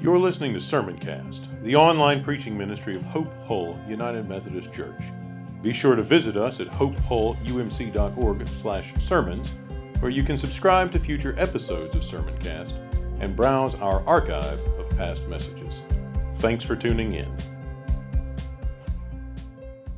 [0.00, 5.00] You're listening to Sermoncast, the online preaching ministry of Hope Hull United Methodist Church.
[5.62, 9.54] Be sure to visit us at hopehullumc.org/sermons,
[10.00, 12.74] where you can subscribe to future episodes of Sermoncast
[13.20, 15.80] and browse our archive of past messages.
[16.36, 17.34] Thanks for tuning in.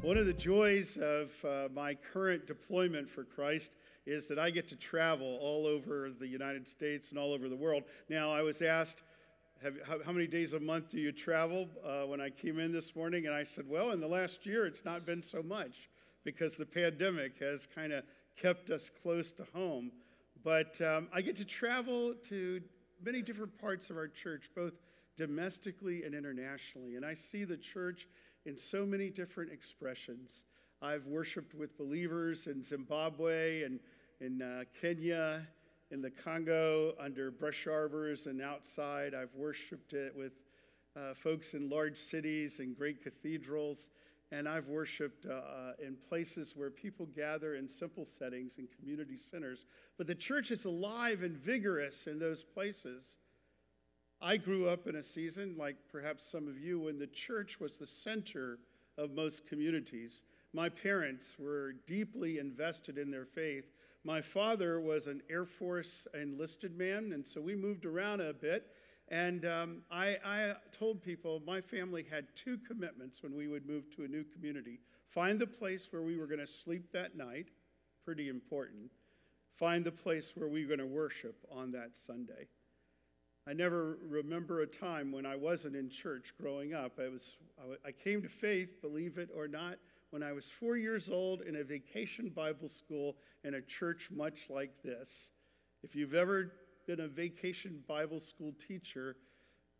[0.03, 3.75] One of the joys of uh, my current deployment for Christ
[4.07, 7.57] is that I get to travel all over the United States and all over the
[7.57, 7.83] world.
[8.09, 9.03] Now, I was asked
[9.67, 11.69] have, how, how, many days a month do you travel?
[11.85, 14.65] Uh, when I came in this morning, and I said, well, in the last year,
[14.65, 15.91] it's not been so much
[16.25, 18.05] because the pandemic has kind of
[18.41, 19.91] kept us close to home.
[20.45, 22.63] But um, I get to travel to
[23.05, 24.75] many different parts of our church, both
[25.17, 26.95] domestically and internationally.
[26.95, 28.07] And I see the church
[28.45, 30.45] in so many different expressions.
[30.81, 33.81] I've worshiped with believers in Zimbabwe and
[34.21, 35.45] in uh, Kenya
[35.91, 39.15] in the Congo under brush arbors and outside.
[39.15, 40.33] I've worshiped it with
[40.97, 43.89] uh, folks in large cities and great cathedrals.
[44.33, 49.17] And I've worshiped uh, uh, in places where people gather in simple settings in community
[49.17, 49.67] centers.
[49.99, 53.05] But the church is alive and vigorous in those places.
[54.21, 57.77] I grew up in a season, like perhaps some of you, when the church was
[57.77, 58.59] the center
[58.99, 60.23] of most communities.
[60.53, 63.76] My parents were deeply invested in their faith
[64.07, 68.69] my father was an Air Force enlisted man, and so we moved around a bit.
[69.09, 73.95] And um, I, I told people my family had two commitments when we would move
[73.97, 77.47] to a new community find the place where we were going to sleep that night,
[78.05, 78.91] pretty important.
[79.57, 82.47] Find the place where we were going to worship on that Sunday.
[83.49, 86.99] I never remember a time when I wasn't in church growing up.
[87.01, 87.37] I, was,
[87.85, 89.79] I came to faith, believe it or not,
[90.17, 94.47] when I was four years old in a vacation Bible school in a church much
[94.49, 95.31] like this.
[95.83, 96.53] If you've ever
[96.87, 99.17] been a vacation Bible school teacher,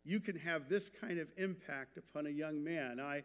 [0.05, 2.99] you can have this kind of impact upon a young man.
[2.99, 3.23] I,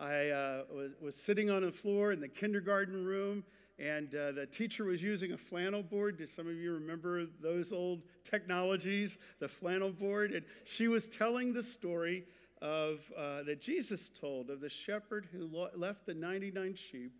[0.00, 3.44] I uh, was, was sitting on the floor in the kindergarten room,
[3.78, 6.16] and uh, the teacher was using a flannel board.
[6.16, 10.32] Do some of you remember those old technologies, the flannel board?
[10.32, 12.24] And she was telling the story
[12.62, 17.12] of, uh, that Jesus told of the shepherd who lo- left the 99 sheep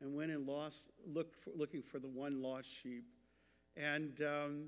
[0.00, 3.04] and went and lost, looked for, looking for the one lost sheep.
[3.76, 4.64] And um,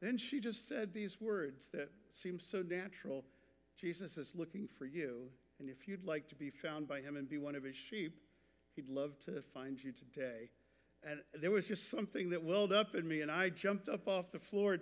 [0.00, 3.24] then she just said these words that seem so natural
[3.80, 5.28] Jesus is looking for you.
[5.58, 8.20] And if you'd like to be found by him and be one of his sheep,
[8.76, 10.48] he'd love to find you today.
[11.04, 14.30] And there was just something that welled up in me, and I jumped up off
[14.30, 14.78] the floor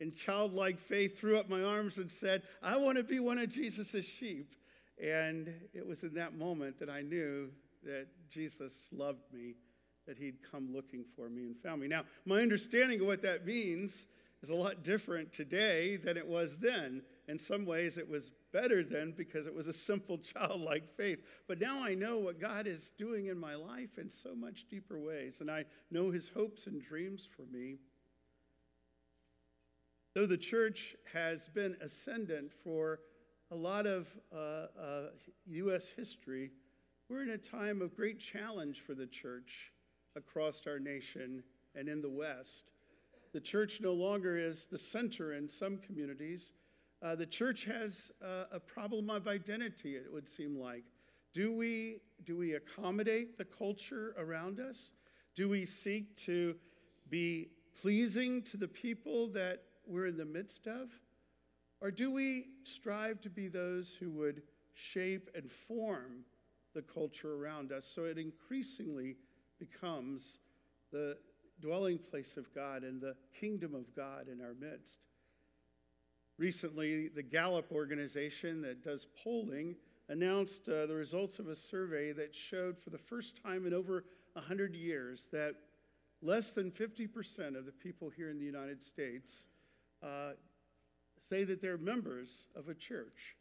[0.00, 3.50] in childlike faith, threw up my arms and said, I want to be one of
[3.50, 4.54] Jesus' sheep.
[5.02, 7.50] And it was in that moment that I knew
[7.84, 9.54] that Jesus loved me,
[10.06, 11.88] that he'd come looking for me and found me.
[11.88, 14.06] Now, my understanding of what that means
[14.42, 17.02] is a lot different today than it was then.
[17.28, 21.20] In some ways, it was better then because it was a simple childlike faith.
[21.46, 24.98] But now I know what God is doing in my life in so much deeper
[24.98, 27.76] ways, and I know his hopes and dreams for me.
[30.14, 33.00] Though the church has been ascendant for
[33.50, 35.02] a lot of uh, uh,
[35.46, 35.86] U.S.
[35.96, 36.50] history,
[37.08, 39.72] we're in a time of great challenge for the church
[40.14, 41.42] across our nation
[41.74, 42.72] and in the West.
[43.32, 46.52] The church no longer is the center in some communities.
[47.02, 50.84] Uh, the church has uh, a problem of identity, it would seem like.
[51.32, 54.90] Do we, do we accommodate the culture around us?
[55.34, 56.54] Do we seek to
[57.08, 57.48] be
[57.80, 60.90] pleasing to the people that we're in the midst of?
[61.80, 64.42] Or do we strive to be those who would
[64.74, 66.24] shape and form
[66.74, 69.16] the culture around us so it increasingly
[69.58, 70.38] becomes
[70.92, 71.16] the
[71.60, 75.00] dwelling place of God and the kingdom of God in our midst?
[76.38, 79.76] Recently, the Gallup organization that does polling
[80.08, 84.04] announced uh, the results of a survey that showed for the first time in over
[84.34, 85.54] 100 years that
[86.22, 89.44] less than 50% of the people here in the United States
[90.02, 90.32] uh,
[91.30, 93.36] say that they're members of a church.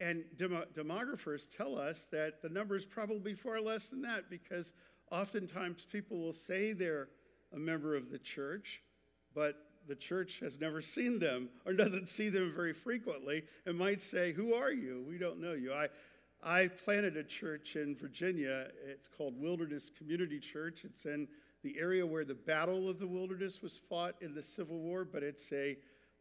[0.00, 4.72] And dem- demographers tell us that the number is probably far less than that because
[5.10, 7.08] oftentimes people will say they're
[7.54, 8.80] a member of the church,
[9.34, 9.56] but
[9.88, 14.32] the church has never seen them or doesn't see them very frequently and might say,
[14.32, 15.04] Who are you?
[15.06, 15.72] We don't know you.
[15.72, 15.88] I,
[16.42, 18.68] I planted a church in Virginia.
[18.86, 20.84] It's called Wilderness Community Church.
[20.84, 21.28] It's in
[21.62, 25.22] the area where the Battle of the Wilderness was fought in the Civil War, but
[25.22, 25.76] it's a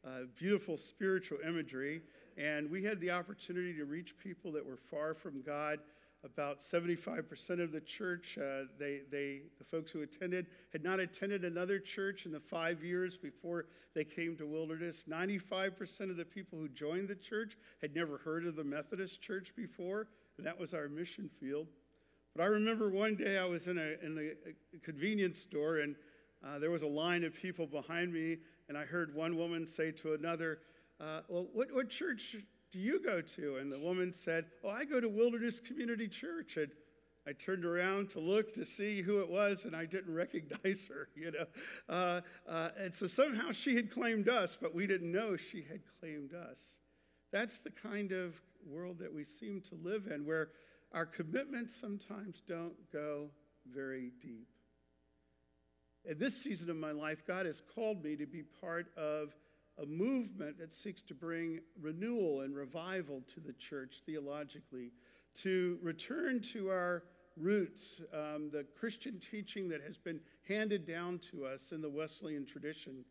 [0.06, 2.02] uh, beautiful spiritual imagery.
[2.38, 5.80] And we had the opportunity to reach people that were far from God.
[6.26, 11.46] about 75% of the church, uh, they, they, the folks who attended, had not attended
[11.46, 15.06] another church in the five years before they came to Wilderness.
[15.10, 19.54] 95% of the people who joined the church had never heard of the Methodist Church
[19.56, 20.08] before,
[20.38, 21.68] and that was our mission field.
[22.40, 24.34] But I remember one day I was in a, in the
[24.82, 25.94] convenience store, and
[26.42, 28.38] uh, there was a line of people behind me,
[28.70, 30.60] and I heard one woman say to another,
[31.02, 32.38] uh, Well, what, what church
[32.72, 33.58] do you go to?
[33.58, 36.56] And the woman said, Oh, I go to Wilderness Community Church.
[36.56, 36.72] And
[37.28, 41.10] I turned around to look to see who it was, and I didn't recognize her,
[41.18, 41.46] you know.
[41.94, 45.82] Uh, uh, and so somehow she had claimed us, but we didn't know she had
[46.00, 46.78] claimed us.
[47.34, 50.52] That's the kind of world that we seem to live in, where
[50.92, 53.30] our commitments sometimes don't go
[53.72, 54.48] very deep.
[56.06, 59.36] In this season of my life, God has called me to be part of
[59.82, 64.92] a movement that seeks to bring renewal and revival to the church theologically,
[65.42, 67.04] to return to our
[67.38, 72.46] roots, um, the Christian teaching that has been handed down to us in the Wesleyan
[72.46, 73.06] tradition,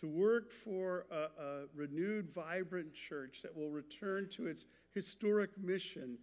[0.00, 6.18] to work for a, a renewed, vibrant church that will return to its historic mission.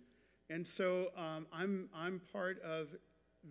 [0.50, 2.88] And so um, I'm, I'm part of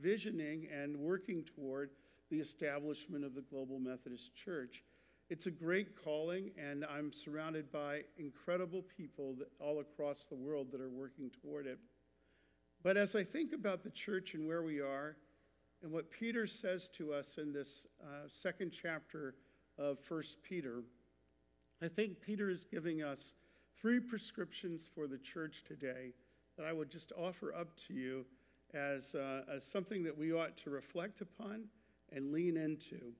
[0.00, 1.90] visioning and working toward
[2.30, 4.82] the establishment of the Global Methodist Church.
[5.28, 10.68] It's a great calling, and I'm surrounded by incredible people that, all across the world
[10.72, 11.78] that are working toward it.
[12.82, 15.16] But as I think about the church and where we are,
[15.82, 19.34] and what Peter says to us in this uh, second chapter
[19.78, 20.82] of First Peter,
[21.82, 23.34] I think Peter is giving us
[23.80, 26.12] three prescriptions for the church today
[26.56, 28.24] that I would just offer up to you
[28.74, 31.64] as, uh, as something that we ought to reflect upon
[32.12, 33.12] and lean into.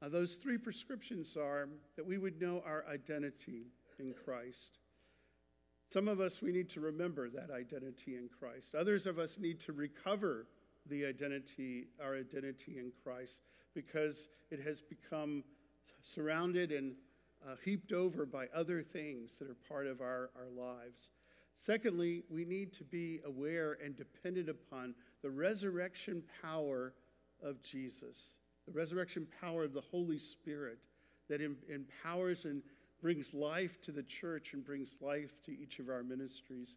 [0.00, 3.66] Uh, those three prescriptions are that we would know our identity
[3.98, 4.78] in Christ.
[5.92, 8.74] Some of us, we need to remember that identity in Christ.
[8.74, 10.46] Others of us need to recover
[10.86, 13.42] the identity, our identity in Christ,
[13.74, 15.44] because it has become
[16.02, 16.94] surrounded and
[17.46, 21.10] uh, heaped over by other things that are part of our, our lives.
[21.58, 26.92] Secondly, we need to be aware and dependent upon the resurrection power
[27.42, 28.32] of Jesus
[28.66, 30.78] the resurrection power of the Holy Spirit
[31.28, 32.62] that empowers and
[33.00, 36.76] brings life to the church and brings life to each of our ministries.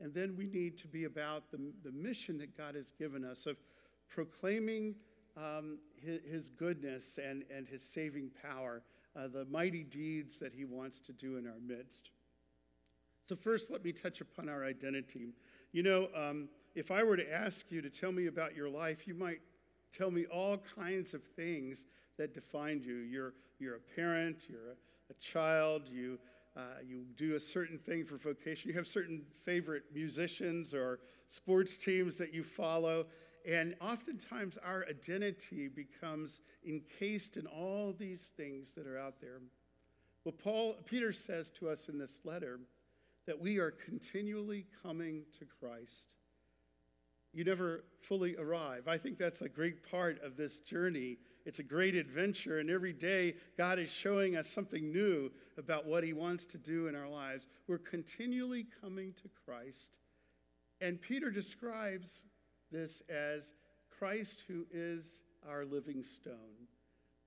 [0.00, 3.46] And then we need to be about the, the mission that God has given us
[3.46, 3.56] of
[4.08, 4.94] proclaiming
[5.36, 8.82] um, his, his, goodness and, and his saving power,
[9.16, 12.10] uh, the mighty deeds that he wants to do in our midst.
[13.26, 15.28] So, first, let me touch upon our identity.
[15.72, 19.06] You know, um, if I were to ask you to tell me about your life,
[19.08, 19.40] you might
[19.96, 21.86] tell me all kinds of things
[22.18, 22.96] that define you.
[22.96, 26.18] You're, you're a parent, you're a, a child, you,
[26.54, 31.76] uh, you do a certain thing for vocation, you have certain favorite musicians or sports
[31.78, 33.06] teams that you follow.
[33.46, 39.40] And oftentimes our identity becomes encased in all these things that are out there.
[40.24, 42.58] Well, Paul, Peter says to us in this letter
[43.26, 46.06] that we are continually coming to Christ
[47.34, 48.86] you never fully arrive.
[48.86, 51.18] I think that's a great part of this journey.
[51.44, 56.04] It's a great adventure, and every day God is showing us something new about what
[56.04, 57.46] He wants to do in our lives.
[57.66, 59.96] We're continually coming to Christ.
[60.80, 62.22] And Peter describes
[62.70, 63.52] this as
[63.98, 66.68] Christ who is our living stone.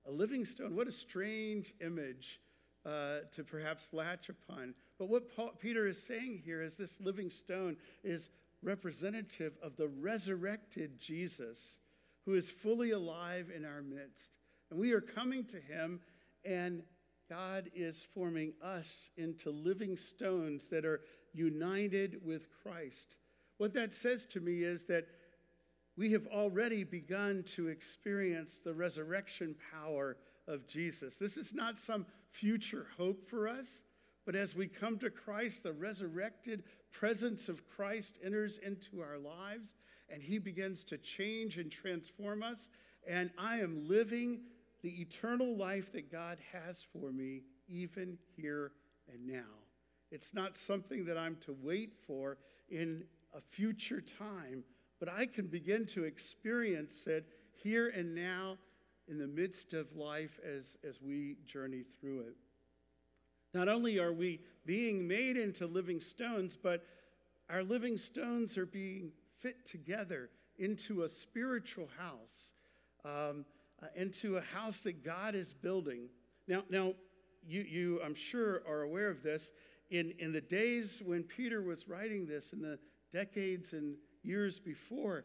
[0.06, 2.40] A living stone, what a strange image
[2.86, 4.74] uh, to perhaps latch upon.
[4.98, 8.30] But what Paul, Peter is saying here is this living stone is
[8.62, 11.78] representative of the resurrected Jesus
[12.24, 14.32] who is fully alive in our midst.
[14.70, 16.00] And we are coming to him,
[16.44, 16.82] and
[17.30, 21.00] God is forming us into living stones that are
[21.32, 23.16] united with Christ.
[23.58, 25.06] What that says to me is that
[25.96, 31.16] we have already begun to experience the resurrection power of Jesus.
[31.16, 33.82] This is not some future hope for us,
[34.28, 39.72] but as we come to Christ, the resurrected presence of Christ enters into our lives
[40.10, 42.68] and he begins to change and transform us.
[43.08, 44.40] And I am living
[44.82, 48.72] the eternal life that God has for me, even here
[49.10, 49.64] and now.
[50.10, 52.36] It's not something that I'm to wait for
[52.68, 53.04] in
[53.34, 54.62] a future time,
[55.00, 57.24] but I can begin to experience it
[57.62, 58.58] here and now
[59.08, 62.36] in the midst of life as, as we journey through it.
[63.54, 66.84] Not only are we being made into living stones, but
[67.48, 72.52] our living stones are being fit together into a spiritual house,
[73.04, 73.44] um,
[73.82, 76.08] uh, into a house that God is building.
[76.46, 76.94] Now, now
[77.46, 79.50] you, you, I'm sure, are aware of this.
[79.90, 82.78] In, in the days when Peter was writing this, in the
[83.12, 85.24] decades and years before,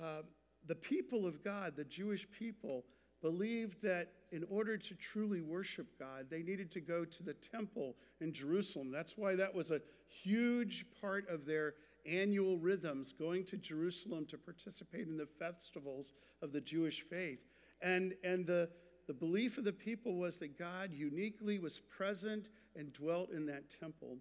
[0.00, 0.22] uh,
[0.66, 2.84] the people of God, the Jewish people,
[3.22, 7.94] believed that in order to truly worship God, they needed to go to the temple
[8.20, 8.90] in Jerusalem.
[8.90, 14.38] That's why that was a huge part of their annual rhythms, going to Jerusalem to
[14.38, 17.40] participate in the festivals of the Jewish faith.
[17.82, 18.68] And, and the,
[19.06, 23.64] the belief of the people was that God uniquely was present and dwelt in that
[23.80, 24.18] temple.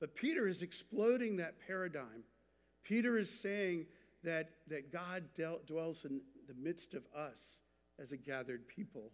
[0.00, 2.24] But Peter is exploding that paradigm.
[2.84, 3.86] Peter is saying
[4.24, 5.24] that, that God
[5.66, 7.58] dwells in the midst of us
[8.00, 9.10] as a gathered people.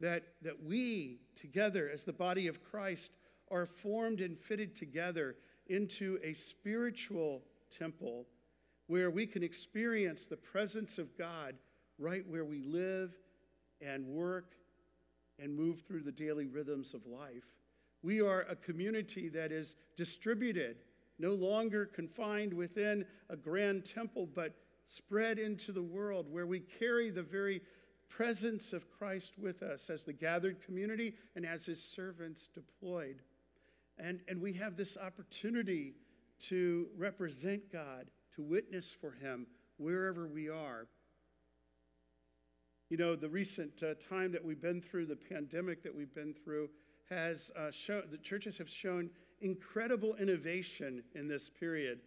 [0.00, 3.12] That, that we, together as the body of Christ,
[3.50, 5.36] are formed and fitted together
[5.68, 8.26] into a spiritual temple
[8.88, 11.54] where we can experience the presence of God
[11.98, 13.16] right where we live
[13.80, 14.52] and work
[15.38, 17.44] and move through the daily rhythms of life.
[18.02, 20.76] We are a community that is distributed,
[21.18, 24.54] no longer confined within a grand temple, but
[24.88, 27.60] spread into the world where we carry the very
[28.08, 33.22] presence of Christ with us as the gathered community and as his servants deployed.
[33.98, 35.94] And, and we have this opportunity
[36.48, 39.46] to represent God, to witness for him
[39.78, 40.86] wherever we are.
[42.90, 46.34] You know, the recent uh, time that we've been through, the pandemic that we've been
[46.34, 46.68] through,
[47.10, 49.10] has uh, shown, the churches have shown
[49.40, 52.00] incredible innovation in this period.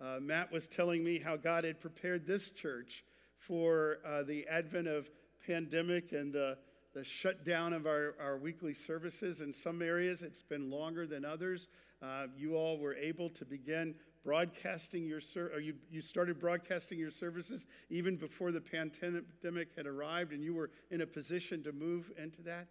[0.00, 3.04] Uh, Matt was telling me how God had prepared this church
[3.38, 5.08] for uh, the advent of
[5.46, 6.58] pandemic and the,
[6.94, 9.40] the shutdown of our, our weekly services.
[9.40, 11.68] In some areas, it's been longer than others.
[12.02, 13.94] Uh, you all were able to begin
[14.26, 19.86] broadcasting your ser- or you, you started broadcasting your services even before the pandemic had
[19.86, 22.66] arrived and you were in a position to move into that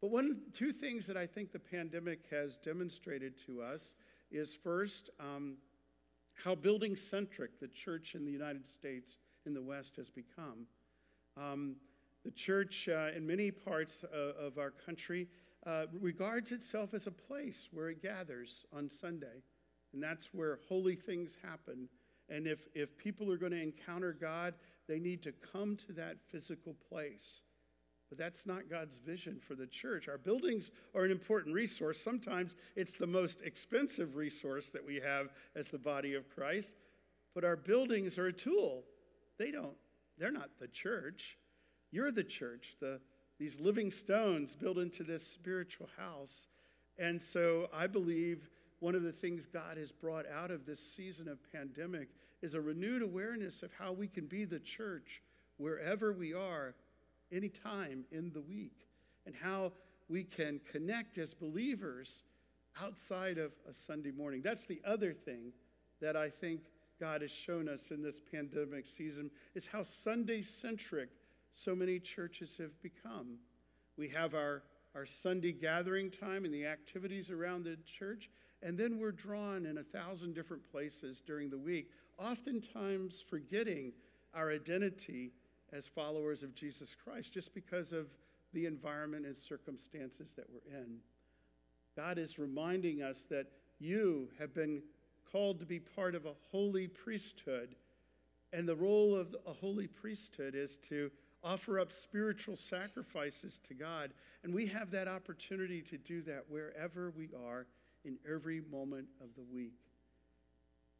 [0.00, 3.92] but one two things that i think the pandemic has demonstrated to us
[4.32, 5.58] is first um,
[6.32, 10.66] how building centric the church in the united states in the west has become
[11.36, 11.76] um,
[12.24, 15.28] the church uh, in many parts uh, of our country
[15.66, 19.42] uh, regards itself as a place where it gathers on sunday
[19.92, 21.88] and that's where holy things happen.
[22.28, 24.54] And if, if people are going to encounter God,
[24.88, 27.42] they need to come to that physical place.
[28.08, 30.08] But that's not God's vision for the church.
[30.08, 32.00] Our buildings are an important resource.
[32.00, 36.74] Sometimes it's the most expensive resource that we have as the body of Christ.
[37.34, 38.84] But our buildings are a tool.
[39.38, 39.76] They don't,
[40.18, 41.36] they're not the church.
[41.92, 43.00] You're the church, the,
[43.38, 46.46] these living stones built into this spiritual house.
[46.98, 48.48] And so I believe
[48.80, 52.08] one of the things God has brought out of this season of pandemic
[52.42, 55.22] is a renewed awareness of how we can be the church
[55.58, 56.74] wherever we are,
[57.30, 58.86] anytime in the week,
[59.26, 59.72] and how
[60.08, 62.22] we can connect as believers
[62.82, 64.40] outside of a Sunday morning.
[64.42, 65.52] That's the other thing
[66.00, 66.62] that I think
[66.98, 71.10] God has shown us in this pandemic season is how Sunday centric
[71.52, 73.38] so many churches have become.
[73.96, 74.62] We have our,
[74.94, 78.30] our Sunday gathering time and the activities around the church,
[78.62, 83.92] and then we're drawn in a thousand different places during the week, oftentimes forgetting
[84.34, 85.32] our identity
[85.72, 88.06] as followers of Jesus Christ just because of
[88.52, 90.96] the environment and circumstances that we're in.
[91.96, 93.46] God is reminding us that
[93.78, 94.82] you have been
[95.30, 97.74] called to be part of a holy priesthood.
[98.52, 101.10] And the role of a holy priesthood is to
[101.42, 104.12] offer up spiritual sacrifices to God.
[104.44, 107.66] And we have that opportunity to do that wherever we are
[108.04, 109.74] in every moment of the week.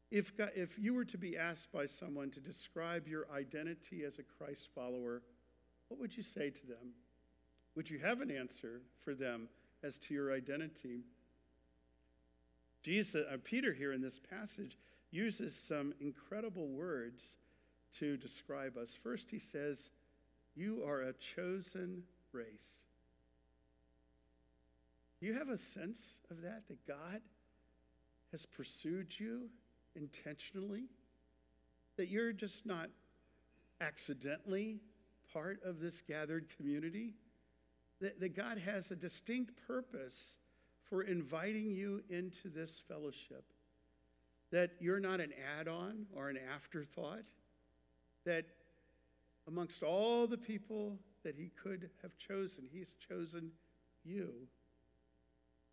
[0.09, 4.19] If, God, if you were to be asked by someone to describe your identity as
[4.19, 5.21] a Christ follower,
[5.87, 6.93] what would you say to them?
[7.75, 9.47] Would you have an answer for them
[9.83, 11.05] as to your identity?
[12.83, 14.77] Jesus, uh, Peter here in this passage
[15.11, 17.35] uses some incredible words
[17.99, 18.97] to describe us.
[19.01, 19.91] First, he says,
[20.55, 22.03] You are a chosen
[22.33, 22.81] race.
[25.19, 26.63] Do you have a sense of that?
[26.67, 27.21] That God
[28.31, 29.49] has pursued you
[29.95, 30.85] intentionally?
[31.97, 32.89] That you're just not
[33.79, 34.79] accidentally
[35.31, 37.13] part of this gathered community?
[37.99, 40.35] That, that God has a distinct purpose
[40.89, 43.43] for inviting you into this fellowship?
[44.51, 47.23] That you're not an add on or an afterthought?
[48.25, 48.45] That
[49.47, 53.51] amongst all the people that He could have chosen, He's chosen
[54.03, 54.29] you.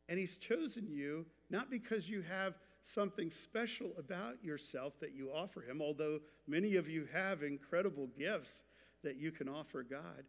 [0.08, 5.60] And He's chosen you not because you have something special about yourself that you offer
[5.60, 8.64] Him, although many of you have incredible gifts
[9.02, 10.25] that you can offer God.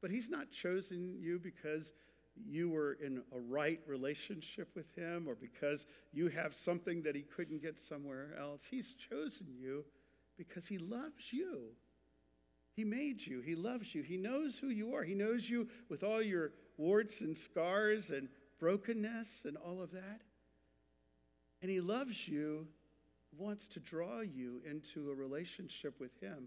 [0.00, 1.92] But He's not chosen you because
[2.46, 7.22] you were in a right relationship with Him or because you have something that He
[7.22, 8.66] couldn't get somewhere else.
[8.70, 9.84] He's chosen you
[10.36, 11.72] Because He loves you.
[12.78, 13.40] He made you.
[13.40, 14.02] He loves you.
[14.02, 15.02] He knows who you are.
[15.02, 18.28] He knows you with all your warts and scars and
[18.60, 20.20] brokenness and all of that.
[21.60, 22.68] And He loves you,
[23.36, 26.46] wants to draw you into a relationship with Him.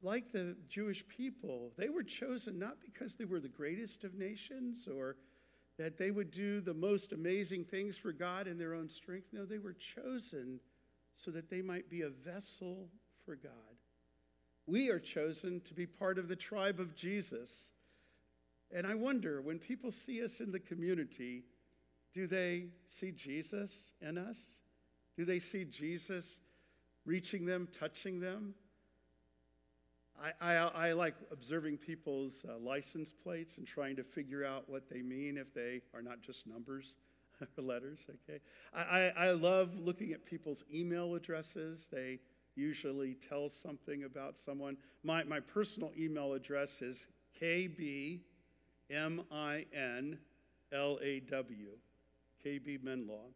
[0.00, 4.86] Like the Jewish people, they were chosen not because they were the greatest of nations
[4.86, 5.16] or
[5.76, 9.26] that they would do the most amazing things for God in their own strength.
[9.32, 10.60] No, they were chosen
[11.16, 12.86] so that they might be a vessel
[13.24, 13.50] for God.
[14.66, 17.50] We are chosen to be part of the tribe of Jesus.
[18.70, 21.44] And I wonder when people see us in the community,
[22.14, 24.38] do they see Jesus in us?
[25.16, 26.40] Do they see Jesus
[27.04, 28.54] reaching them, touching them?
[30.40, 30.54] I, I,
[30.88, 35.36] I like observing people's uh, license plates and trying to figure out what they mean
[35.36, 36.94] if they are not just numbers
[37.58, 38.40] or letters, okay?
[38.74, 41.88] I, I, I love looking at people's email addresses.
[41.90, 42.20] They
[42.54, 44.76] usually tells something about someone.
[45.02, 47.06] My, my personal email address is
[47.40, 48.20] KBMINLAW,
[52.44, 53.32] KB Menlaw.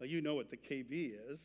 [0.00, 1.40] You know what the KB is,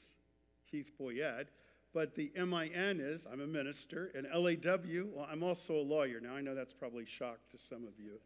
[0.70, 1.48] Keith Boyette,
[1.94, 6.20] but the MIN is I'm a minister, and LAW, well, I'm also a lawyer.
[6.20, 8.14] Now, I know that's probably shock to some of you.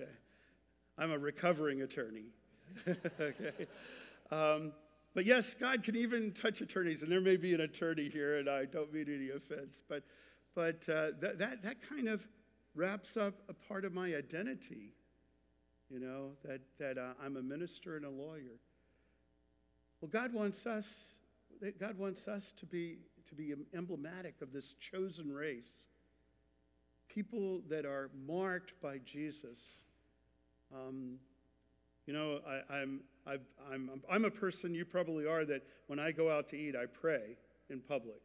[0.00, 0.10] Okay.
[0.96, 2.30] I'm a recovering attorney.
[3.20, 3.66] okay.
[4.30, 4.72] Um,
[5.16, 8.50] but yes, God can even touch attorneys, and there may be an attorney here, and
[8.50, 10.02] I don't mean any offense, but,
[10.54, 12.20] but uh, that, that, that kind of
[12.74, 14.92] wraps up a part of my identity,
[15.88, 18.60] you know, that, that uh, I'm a minister and a lawyer.
[20.02, 20.86] Well, God wants us,
[21.80, 22.98] God wants us to be,
[23.30, 25.70] to be emblematic of this chosen race,
[27.08, 29.78] people that are marked by Jesus.
[30.74, 31.14] Um,
[32.06, 36.12] you know, I, am I'm, I'm, I'm a person, you probably are, that when I
[36.12, 37.36] go out to eat, I pray
[37.68, 38.20] in public,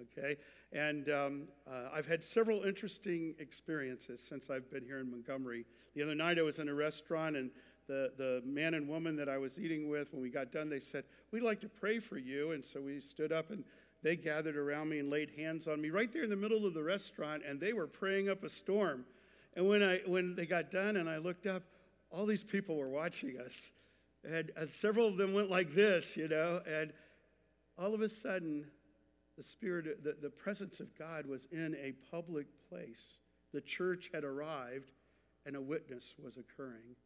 [0.00, 0.36] okay?
[0.72, 5.66] And um, uh, I've had several interesting experiences since I've been here in Montgomery.
[5.94, 7.50] The other night I was in a restaurant, and
[7.88, 10.80] the, the man and woman that I was eating with, when we got done, they
[10.80, 12.52] said, We'd like to pray for you.
[12.52, 13.64] And so we stood up and
[14.02, 16.74] they gathered around me and laid hands on me right there in the middle of
[16.74, 19.04] the restaurant, and they were praying up a storm.
[19.56, 21.62] And when, I, when they got done and I looked up,
[22.14, 23.72] all these people were watching us.
[24.24, 26.92] And, and several of them went like this, you know, and
[27.76, 28.66] all of a sudden,
[29.36, 33.18] the Spirit, the, the presence of God was in a public place.
[33.52, 34.92] The church had arrived,
[35.44, 36.96] and a witness was occurring.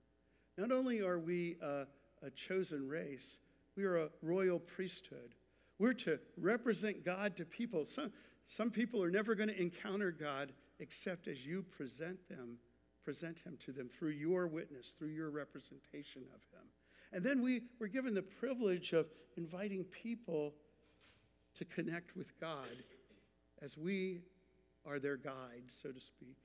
[0.57, 1.87] Not only are we a,
[2.23, 3.39] a chosen race,
[3.77, 5.35] we are a royal priesthood.
[5.79, 7.87] We're to represent God to people.
[7.87, 8.13] Some,
[8.47, 12.59] some people are never going to encounter God except as you present them,
[13.09, 16.67] present Him to them through your witness, through your representation of Him.
[17.11, 19.07] And then we were given the privilege of
[19.39, 20.53] inviting people
[21.57, 22.69] to connect with God
[23.63, 24.21] as we
[24.87, 26.37] are their guide, so to speak.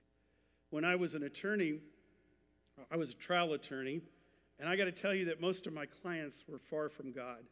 [0.69, 1.79] When I was an attorney,
[2.89, 3.99] I was a trial attorney,
[4.57, 7.43] and I got to tell you that most of my clients were far from God,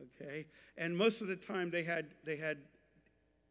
[0.00, 0.46] okay?
[0.78, 2.58] And most of the time they had, they had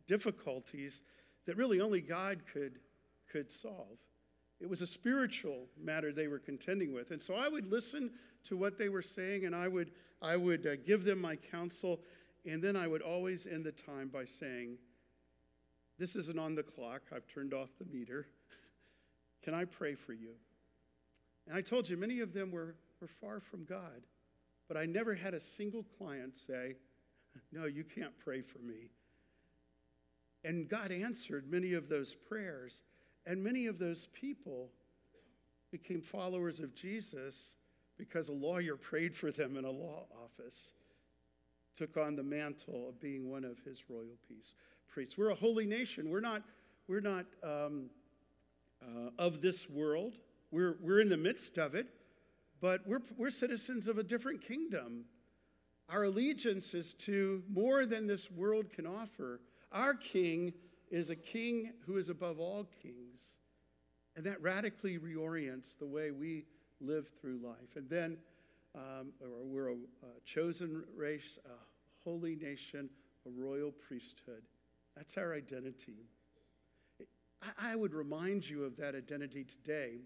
[0.08, 1.02] difficulties
[1.47, 2.80] that really only God could,
[3.30, 3.97] could solve.
[4.62, 7.12] It was a spiritual matter they were contending with.
[7.12, 8.12] And so I would listen
[8.47, 12.00] to what they were saying, and I would, I would uh, give them my counsel.
[12.45, 14.78] And then I would always end the time by saying,
[15.97, 17.02] This isn't on the clock.
[17.13, 18.28] I've turned off the meter.
[19.43, 20.34] Can I pray for you?
[21.47, 24.06] And I told you, many of them were, were far from God.
[24.67, 26.76] But I never had a single client say,
[27.52, 28.91] No, you can't pray for me.
[30.43, 32.82] And God answered many of those prayers.
[33.25, 34.69] And many of those people
[35.71, 37.55] became followers of Jesus
[37.97, 40.73] because a lawyer prayed for them in a law office,
[41.77, 44.53] took on the mantle of being one of his royal peace
[44.91, 45.17] priests.
[45.17, 46.10] We're a holy nation.
[46.10, 46.41] We're not,
[46.88, 47.89] we're not um,
[48.81, 50.17] uh, of this world.
[50.51, 51.88] We're, we're in the midst of it,
[52.60, 55.05] but we're, we're citizens of a different kingdom.
[55.89, 59.39] Our allegiance is to more than this world can offer.
[59.71, 60.53] Our king
[60.91, 63.21] is a king who is above all kings.
[64.15, 66.45] And that radically reorients the way we
[66.82, 67.75] live through life.
[67.77, 68.17] And then
[68.75, 69.75] um, we're a,
[70.25, 72.89] chosen race, a holy nation,
[73.25, 74.43] a royal priesthood.
[74.97, 76.10] That's our identity.
[77.41, 80.01] I, I would remind you of that identity today.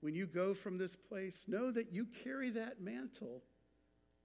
[0.00, 3.42] When you go from this place, know that you carry that mantle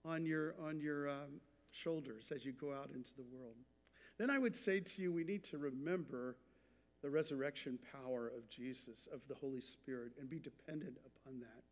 [0.06, 3.56] on your, on your um, shoulders as you go out into the world.
[4.21, 6.36] Then I would say to you, we need to remember
[7.01, 11.63] the resurrection power of Jesus, of the Holy Spirit, and be dependent upon that.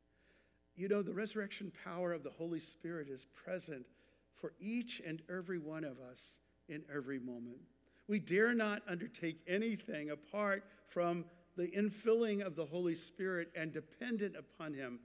[0.75, 3.85] You know, the resurrection power of the Holy Spirit is present
[4.33, 7.59] for each and every one of us in every moment.
[8.07, 14.35] We dare not undertake anything apart from the infilling of the Holy Spirit and dependent
[14.35, 14.97] upon Him.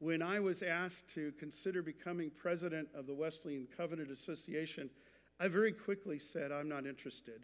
[0.00, 4.90] When I was asked to consider becoming president of the Wesleyan Covenant Association,
[5.40, 7.42] I very quickly said, I'm not interested.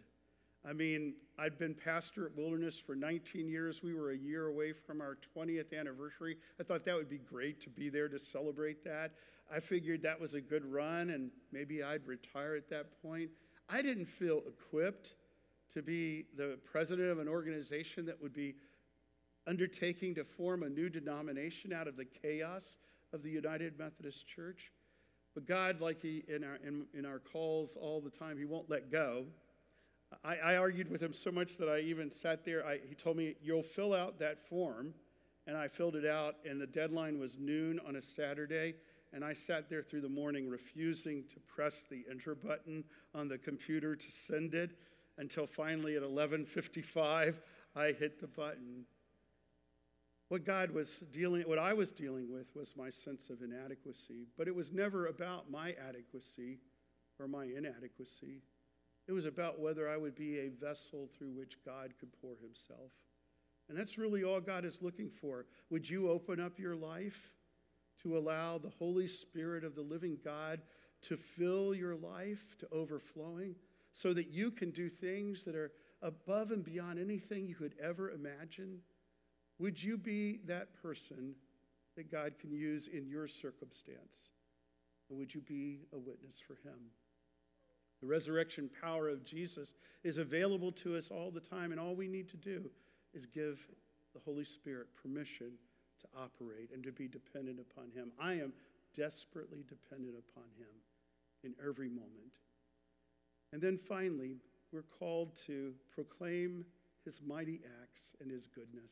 [0.63, 3.81] I mean, I'd been pastor at Wilderness for 19 years.
[3.81, 6.37] We were a year away from our 20th anniversary.
[6.59, 9.11] I thought that would be great to be there to celebrate that.
[9.53, 13.31] I figured that was a good run and maybe I'd retire at that point.
[13.67, 15.15] I didn't feel equipped
[15.73, 18.55] to be the president of an organization that would be
[19.47, 22.77] undertaking to form a new denomination out of the chaos
[23.13, 24.71] of the United Methodist Church.
[25.33, 28.69] But God, like he in our, in, in our calls all the time, He won't
[28.69, 29.25] let go.
[30.25, 32.65] I, I argued with him so much that I even sat there.
[32.65, 34.93] I, he told me, You'll fill out that form.
[35.47, 38.75] And I filled it out, and the deadline was noon on a Saturday.
[39.11, 42.83] And I sat there through the morning refusing to press the enter button
[43.15, 44.71] on the computer to send it
[45.17, 47.35] until finally at 11:55
[47.75, 48.85] I hit the button.
[50.31, 54.47] What God was dealing what I was dealing with was my sense of inadequacy, but
[54.47, 56.59] it was never about my adequacy
[57.19, 58.41] or my inadequacy.
[59.09, 62.93] It was about whether I would be a vessel through which God could pour himself.
[63.67, 65.47] And that's really all God is looking for.
[65.69, 67.33] Would you open up your life
[68.01, 70.61] to allow the Holy Spirit of the living God
[71.09, 73.53] to fill your life to overflowing
[73.91, 78.11] so that you can do things that are above and beyond anything you could ever
[78.11, 78.79] imagine?
[79.61, 81.35] Would you be that person
[81.95, 84.31] that God can use in your circumstance?
[85.07, 86.79] And would you be a witness for Him?
[88.01, 92.07] The resurrection power of Jesus is available to us all the time, and all we
[92.07, 92.71] need to do
[93.13, 93.59] is give
[94.15, 95.51] the Holy Spirit permission
[96.01, 98.11] to operate and to be dependent upon Him.
[98.19, 98.53] I am
[98.97, 100.73] desperately dependent upon Him
[101.43, 102.33] in every moment.
[103.53, 104.37] And then finally,
[104.71, 106.65] we're called to proclaim
[107.05, 108.91] His mighty acts and His goodness.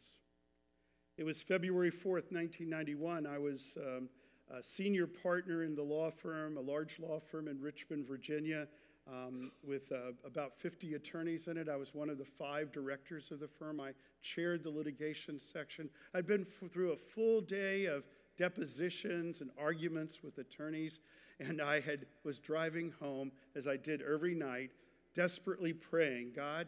[1.19, 3.27] It was February 4th, 1991.
[3.27, 4.07] I was um,
[4.49, 8.67] a senior partner in the law firm, a large law firm in Richmond, Virginia
[9.05, 11.67] um, with uh, about 50 attorneys in it.
[11.67, 13.81] I was one of the five directors of the firm.
[13.81, 15.89] I chaired the litigation section.
[16.13, 18.05] I'd been f- through a full day of
[18.37, 20.99] depositions and arguments with attorneys,
[21.41, 24.71] and I had was driving home as I did every night,
[25.15, 26.67] desperately praying, God,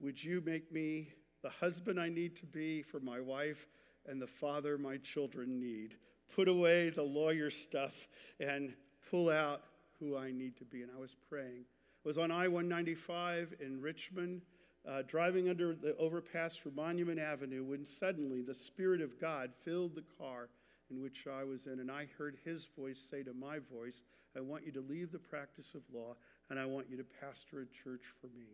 [0.00, 3.66] would you make me the husband I need to be for my wife
[4.08, 5.94] and the father my children need?
[6.34, 8.08] Put away the lawyer stuff
[8.38, 8.72] and
[9.10, 9.62] pull out
[9.98, 10.82] who I need to be.
[10.82, 11.64] And I was praying
[12.02, 14.40] I was on I 195 in Richmond,
[14.88, 19.94] uh, driving under the overpass for Monument Avenue, when suddenly the Spirit of God filled
[19.94, 20.48] the car
[20.90, 24.00] in which I was in, and I heard His voice say to my voice,
[24.34, 26.14] I want you to leave the practice of law,
[26.48, 28.46] and I want you to pastor a church for me.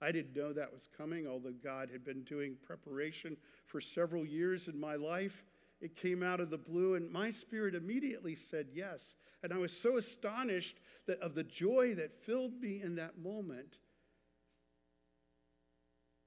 [0.00, 4.68] I didn't know that was coming, although God had been doing preparation for several years
[4.68, 5.44] in my life.
[5.80, 9.16] It came out of the blue, and my spirit immediately said yes.
[9.42, 13.78] And I was so astonished that of the joy that filled me in that moment.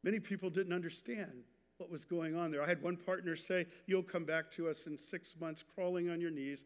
[0.04, 1.44] Many people didn't understand
[1.78, 2.64] what was going on there.
[2.64, 6.22] I had one partner say, You'll come back to us in six months crawling on
[6.22, 6.64] your knees.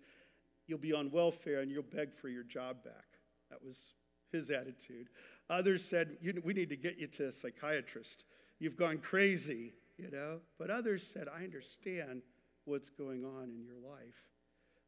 [0.68, 3.06] You'll be on welfare and you'll beg for your job back.
[3.50, 3.94] That was
[4.32, 5.10] his attitude.
[5.50, 8.24] Others said, We need to get you to a psychiatrist.
[8.60, 10.40] You've gone crazy, you know.
[10.58, 12.22] But others said, I understand
[12.66, 14.30] what's going on in your life.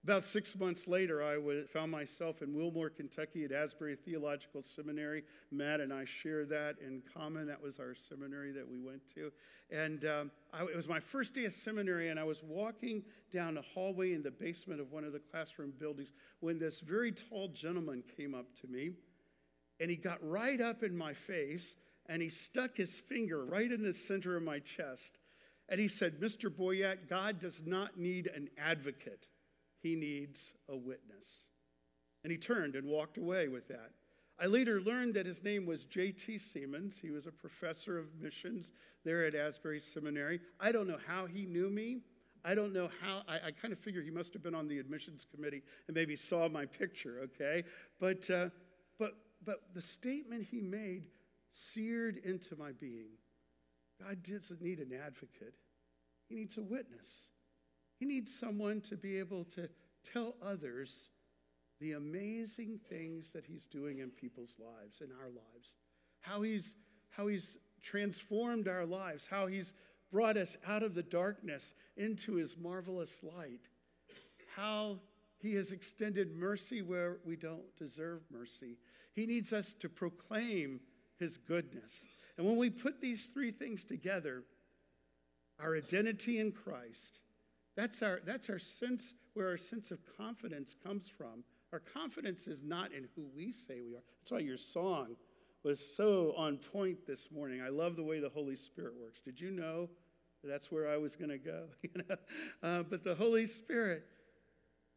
[0.04, 1.38] About six months later, I
[1.74, 5.24] found myself in Wilmore, Kentucky at Asbury Theological Seminary.
[5.52, 7.46] Matt and I share that in common.
[7.48, 9.32] That was our seminary that we went to.
[9.70, 13.58] And um, I, it was my first day of seminary, and I was walking down
[13.58, 17.50] a hallway in the basement of one of the classroom buildings when this very tall
[17.50, 18.92] gentleman came up to me,
[19.80, 21.76] and he got right up in my face,
[22.08, 25.18] and he stuck his finger right in the center of my chest.
[25.70, 26.50] And he said, Mr.
[26.50, 29.28] Boyette, God does not need an advocate,
[29.82, 31.46] He needs a witness.
[32.24, 33.92] And he turned and walked away with that.
[34.40, 36.38] I later learned that his name was J.T.
[36.40, 37.00] Seamands.
[37.00, 38.72] He was a professor of missions
[39.04, 40.42] there at Asbury Seminary.
[40.60, 42.02] I don't know how he knew me.
[42.46, 44.78] I don't know how, I, I kind of figure he must have been on the
[44.78, 47.64] admissions committee and maybe saw my picture, okay?
[48.00, 48.50] But, uh,
[49.00, 51.06] but, but the statement he made
[51.58, 53.10] seared into my being.
[54.02, 55.56] God doesn't need an advocate,
[56.28, 57.08] He needs a witness.
[58.00, 59.68] He needs someone to be able to
[60.14, 61.10] tell others
[61.80, 65.74] the amazing things that He's doing in people's lives, in our lives,
[66.20, 66.76] how He's,
[67.10, 69.74] how he's transformed our lives, how He's
[70.12, 73.62] brought us out of the darkness into His marvelous light,
[74.56, 75.00] how
[75.40, 78.78] He has extended mercy where we don't deserve mercy.
[79.18, 80.80] He needs us to proclaim
[81.18, 82.06] his goodness.
[82.38, 84.44] And when we put these three things together,
[85.60, 87.18] our identity in Christ,
[87.76, 91.44] that's our, that's our sense, where our sense of confidence comes from.
[91.74, 94.04] Our confidence is not in who we say we are.
[94.22, 95.16] That's why your song
[95.64, 97.60] was so on point this morning.
[97.60, 99.20] I love the way the Holy Spirit works.
[99.20, 99.90] Did you know
[100.44, 101.64] that's where I was going to go?
[101.82, 102.16] you know?
[102.62, 104.04] Uh, but the Holy Spirit,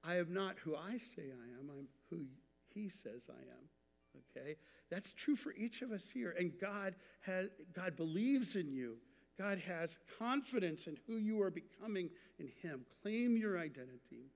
[0.05, 2.27] I am not who I say I am, I'm who
[2.69, 3.71] He says I am.
[4.16, 4.57] Okay?
[4.90, 6.35] That's true for each of us here.
[6.38, 8.96] And God, has, God believes in you.
[9.38, 12.85] God has confidence in who you are becoming in Him.
[13.03, 14.31] Claim your identity.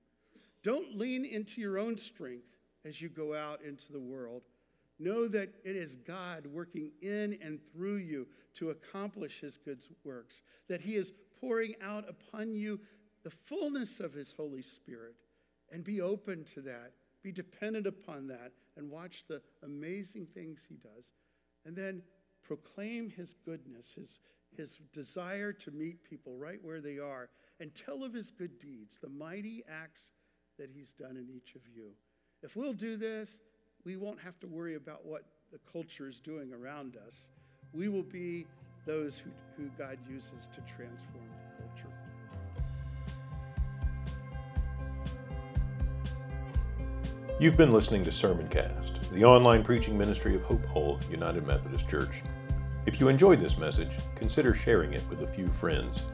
[0.63, 2.47] Don't lean into your own strength
[2.85, 4.41] as you go out into the world.
[4.97, 10.41] Know that it is God working in and through you to accomplish His good works,
[10.69, 12.79] that He is pouring out upon you
[13.23, 15.15] the fullness of His Holy Spirit.
[15.71, 20.75] And be open to that, be dependent upon that, and watch the amazing things He
[20.75, 21.05] does.
[21.65, 22.01] And then
[22.43, 24.19] proclaim His goodness, His,
[24.55, 28.97] his desire to meet people right where they are, and tell of His good deeds,
[29.01, 30.11] the mighty acts
[30.57, 31.91] that He's done in each of you.
[32.43, 33.39] If we'll do this,
[33.83, 37.29] we won't have to worry about what the culture is doing around us.
[37.73, 38.45] We will be
[38.85, 41.44] those who, who God uses to transform the
[47.37, 52.21] You've been listening to Sermoncast, the online preaching ministry of Hope Hull United Methodist Church.
[52.85, 56.05] If you enjoyed this message, consider sharing it with a few friends.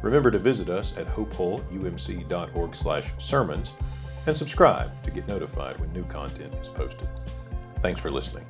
[0.00, 3.72] Remember to visit us at hopehullumc.org/sermons
[4.24, 7.06] and subscribe to get notified when new content is posted.
[7.82, 8.46] Thanks for listening.